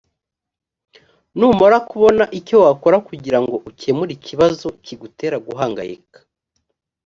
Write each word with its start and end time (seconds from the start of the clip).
numara 1.37 1.77
kubona 1.89 2.23
icyo 2.39 2.55
wakora 2.65 2.97
kugira 3.07 3.37
ngo 3.43 3.55
ukemure 3.69 4.11
ikibazo 4.17 4.67
kigutera 4.85 5.35
guhangayika 5.47 6.19